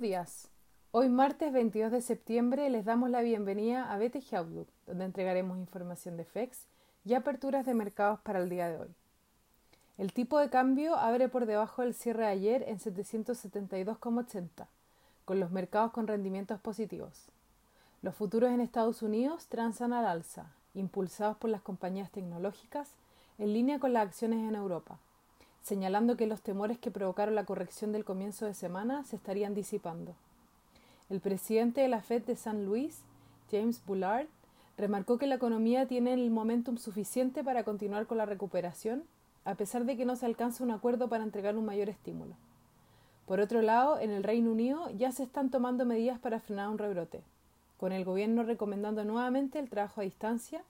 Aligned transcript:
Días. 0.00 0.48
Hoy 0.92 1.08
martes 1.08 1.52
22 1.52 1.90
de 1.90 2.00
septiembre 2.00 2.70
les 2.70 2.84
damos 2.84 3.10
la 3.10 3.20
bienvenida 3.20 3.92
a 3.92 3.98
BTG 3.98 4.36
Outlook, 4.36 4.68
donde 4.86 5.04
entregaremos 5.04 5.58
información 5.58 6.16
de 6.16 6.24
FEX 6.24 6.66
y 7.04 7.14
aperturas 7.14 7.66
de 7.66 7.74
mercados 7.74 8.20
para 8.20 8.38
el 8.38 8.48
día 8.48 8.68
de 8.68 8.78
hoy. 8.78 8.94
El 9.96 10.12
tipo 10.12 10.38
de 10.38 10.50
cambio 10.50 10.94
abre 10.94 11.28
por 11.28 11.46
debajo 11.46 11.82
del 11.82 11.94
cierre 11.94 12.22
de 12.22 12.28
ayer 12.28 12.64
en 12.68 12.78
772,80, 12.78 14.68
con 15.24 15.40
los 15.40 15.50
mercados 15.50 15.90
con 15.90 16.06
rendimientos 16.06 16.60
positivos. 16.60 17.26
Los 18.00 18.14
futuros 18.14 18.50
en 18.52 18.60
Estados 18.60 19.02
Unidos 19.02 19.48
transan 19.48 19.92
al 19.92 20.06
alza, 20.06 20.52
impulsados 20.74 21.36
por 21.38 21.50
las 21.50 21.62
compañías 21.62 22.12
tecnológicas, 22.12 22.92
en 23.36 23.52
línea 23.52 23.80
con 23.80 23.92
las 23.92 24.06
acciones 24.06 24.48
en 24.48 24.54
Europa 24.54 25.00
señalando 25.62 26.16
que 26.16 26.26
los 26.26 26.40
temores 26.40 26.78
que 26.78 26.90
provocaron 26.90 27.34
la 27.34 27.44
corrección 27.44 27.92
del 27.92 28.04
comienzo 28.04 28.46
de 28.46 28.54
semana 28.54 29.04
se 29.04 29.16
estarían 29.16 29.54
disipando. 29.54 30.14
El 31.10 31.20
presidente 31.20 31.80
de 31.80 31.88
la 31.88 32.02
Fed 32.02 32.22
de 32.22 32.36
San 32.36 32.64
Luis, 32.64 33.00
James 33.50 33.82
Bullard, 33.86 34.26
remarcó 34.76 35.18
que 35.18 35.26
la 35.26 35.34
economía 35.34 35.86
tiene 35.86 36.14
el 36.14 36.30
momentum 36.30 36.76
suficiente 36.76 37.42
para 37.42 37.64
continuar 37.64 38.06
con 38.06 38.18
la 38.18 38.26
recuperación, 38.26 39.04
a 39.44 39.54
pesar 39.54 39.84
de 39.84 39.96
que 39.96 40.04
no 40.04 40.16
se 40.16 40.26
alcanza 40.26 40.62
un 40.62 40.70
acuerdo 40.70 41.08
para 41.08 41.24
entregar 41.24 41.56
un 41.56 41.64
mayor 41.64 41.88
estímulo. 41.88 42.34
Por 43.26 43.40
otro 43.40 43.60
lado, 43.60 43.98
en 43.98 44.10
el 44.10 44.22
Reino 44.22 44.52
Unido 44.52 44.88
ya 44.90 45.12
se 45.12 45.22
están 45.22 45.50
tomando 45.50 45.84
medidas 45.84 46.18
para 46.18 46.40
frenar 46.40 46.68
un 46.68 46.78
rebrote, 46.78 47.22
con 47.78 47.92
el 47.92 48.04
gobierno 48.04 48.42
recomendando 48.42 49.04
nuevamente 49.04 49.58
el 49.58 49.68
trabajo 49.68 50.00
a 50.00 50.04
distancia, 50.04 50.62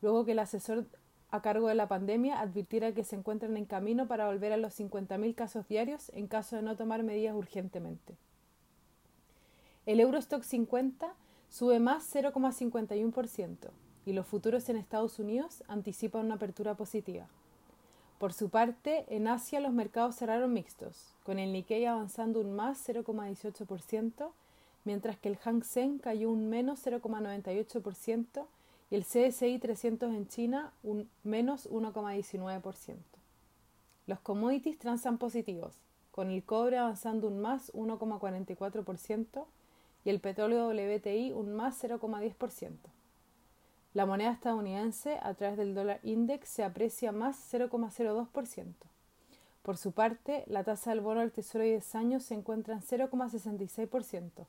luego 0.00 0.24
que 0.24 0.32
el 0.32 0.38
asesor 0.38 0.86
a 1.30 1.42
cargo 1.42 1.68
de 1.68 1.74
la 1.74 1.88
pandemia 1.88 2.40
advirtiera 2.40 2.92
que 2.92 3.04
se 3.04 3.16
encuentran 3.16 3.56
en 3.56 3.64
camino 3.64 4.06
para 4.06 4.26
volver 4.26 4.52
a 4.52 4.56
los 4.56 4.78
50.000 4.78 5.34
casos 5.34 5.66
diarios 5.68 6.10
en 6.14 6.28
caso 6.28 6.56
de 6.56 6.62
no 6.62 6.76
tomar 6.76 7.02
medidas 7.02 7.34
urgentemente. 7.34 8.14
El 9.86 10.00
Eurostock 10.00 10.42
50 10.42 11.12
sube 11.48 11.80
más 11.80 12.14
0,51% 12.14 13.70
y 14.04 14.12
los 14.12 14.26
futuros 14.26 14.68
en 14.68 14.76
Estados 14.76 15.18
Unidos 15.18 15.64
anticipan 15.68 16.26
una 16.26 16.36
apertura 16.36 16.74
positiva. 16.74 17.26
Por 18.18 18.32
su 18.32 18.48
parte, 18.48 19.04
en 19.08 19.28
Asia 19.28 19.60
los 19.60 19.72
mercados 19.72 20.16
cerraron 20.16 20.52
mixtos, 20.52 21.14
con 21.22 21.38
el 21.38 21.52
Nikkei 21.52 21.84
avanzando 21.84 22.40
un 22.40 22.54
más 22.54 22.88
0,18%, 22.88 24.30
mientras 24.84 25.18
que 25.18 25.28
el 25.28 25.36
Hang 25.36 25.62
Seng 25.62 25.98
cayó 25.98 26.30
un 26.30 26.48
menos 26.48 26.86
0,98% 26.86 28.46
y 28.90 28.94
el 28.94 29.04
CSI 29.04 29.58
300 29.58 30.14
en 30.14 30.28
China 30.28 30.72
un 30.82 31.08
menos 31.24 31.68
1,19%. 31.70 32.96
Los 34.06 34.20
commodities 34.20 34.78
transan 34.78 35.18
positivos, 35.18 35.74
con 36.12 36.30
el 36.30 36.44
cobre 36.44 36.78
avanzando 36.78 37.26
un 37.28 37.40
más 37.40 37.72
1,44% 37.72 39.46
y 40.04 40.10
el 40.10 40.20
petróleo 40.20 40.68
WTI 40.68 41.32
un 41.32 41.54
más 41.54 41.82
0,10%. 41.82 42.76
La 43.92 44.06
moneda 44.06 44.30
estadounidense 44.30 45.18
a 45.22 45.34
través 45.34 45.56
del 45.56 45.74
dólar 45.74 46.00
index 46.02 46.48
se 46.48 46.62
aprecia 46.62 47.12
más 47.12 47.52
0,02%. 47.52 48.74
Por 49.62 49.76
su 49.78 49.90
parte, 49.92 50.44
la 50.46 50.62
tasa 50.62 50.90
del 50.90 51.00
bono 51.00 51.20
del 51.20 51.32
Tesoro 51.32 51.64
de 51.64 51.70
10 51.70 51.94
años 51.96 52.22
se 52.22 52.34
encuentra 52.34 52.74
en 52.74 52.82
0,66%, 52.82 54.46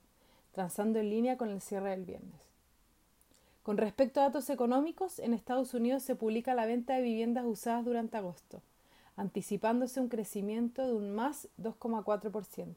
transando 0.51 0.99
en 0.99 1.09
línea 1.09 1.37
con 1.37 1.49
el 1.49 1.59
cierre 1.59 1.89
del 1.89 2.05
viernes. 2.05 2.56
Con 3.67 3.75
respecto 3.75 4.21
a 4.21 4.23
datos 4.23 4.49
económicos, 4.49 5.19
en 5.19 5.33
Estados 5.33 5.73
Unidos 5.73 6.01
se 6.01 6.15
publica 6.15 6.55
la 6.55 6.65
venta 6.65 6.95
de 6.95 7.01
viviendas 7.01 7.43
usadas 7.45 7.83
durante 7.83 8.15
agosto, 8.15 8.61
anticipándose 9.17 9.99
un 9.99 10.07
crecimiento 10.07 10.87
de 10.87 10.93
un 10.93 11.13
más 11.13 11.49
2,4%. 11.61 12.73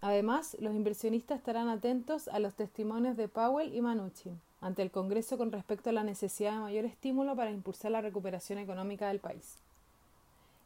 Además, 0.00 0.56
los 0.60 0.72
inversionistas 0.72 1.38
estarán 1.38 1.68
atentos 1.68 2.28
a 2.28 2.38
los 2.38 2.54
testimonios 2.54 3.16
de 3.16 3.26
Powell 3.26 3.74
y 3.74 3.80
Manuchin 3.80 4.40
ante 4.60 4.82
el 4.82 4.92
Congreso 4.92 5.36
con 5.36 5.50
respecto 5.50 5.90
a 5.90 5.92
la 5.92 6.04
necesidad 6.04 6.52
de 6.52 6.60
mayor 6.60 6.84
estímulo 6.84 7.34
para 7.34 7.50
impulsar 7.50 7.90
la 7.90 8.00
recuperación 8.00 8.60
económica 8.60 9.08
del 9.08 9.18
país. 9.18 9.56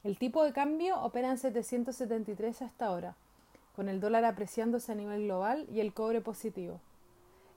El 0.04 0.18
tipo 0.18 0.44
de 0.44 0.52
cambio 0.52 1.00
opera 1.00 1.30
en 1.30 1.38
773 1.38 2.60
hasta 2.60 2.84
ahora, 2.84 3.16
con 3.74 3.88
el 3.88 3.98
dólar 3.98 4.26
apreciándose 4.26 4.92
a 4.92 4.94
nivel 4.94 5.22
global 5.22 5.66
y 5.72 5.80
el 5.80 5.94
cobre 5.94 6.20
positivo. 6.20 6.82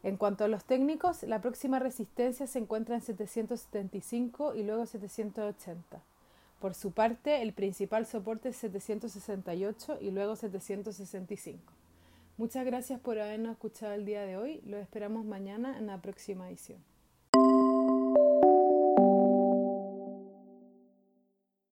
En 0.03 0.17
cuanto 0.17 0.43
a 0.43 0.47
los 0.47 0.65
técnicos, 0.65 1.23
la 1.23 1.41
próxima 1.41 1.77
resistencia 1.79 2.47
se 2.47 2.59
encuentra 2.59 2.95
en 2.95 3.01
775 3.01 4.55
y 4.55 4.63
luego 4.63 4.85
780. 4.85 6.01
Por 6.59 6.73
su 6.73 6.91
parte, 6.91 7.41
el 7.41 7.53
principal 7.53 8.05
soporte 8.05 8.49
es 8.49 8.57
768 8.57 9.97
y 10.01 10.11
luego 10.11 10.35
765. 10.35 11.73
Muchas 12.37 12.65
gracias 12.65 12.99
por 12.99 13.19
habernos 13.19 13.51
escuchado 13.51 13.93
el 13.93 14.05
día 14.05 14.23
de 14.23 14.37
hoy. 14.37 14.61
Lo 14.65 14.77
esperamos 14.77 15.25
mañana 15.25 15.77
en 15.77 15.87
la 15.87 16.01
próxima 16.01 16.49
edición. 16.49 16.90